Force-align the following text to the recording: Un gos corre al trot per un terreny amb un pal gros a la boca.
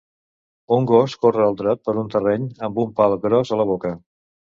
Un 0.77 0.85
gos 0.91 1.15
corre 1.25 1.43
al 1.47 1.57
trot 1.59 1.83
per 1.89 1.95
un 2.03 2.09
terreny 2.13 2.47
amb 2.69 2.81
un 2.85 2.95
pal 3.01 3.13
gros 3.27 3.53
a 3.57 3.61
la 3.61 3.69
boca. 3.75 3.93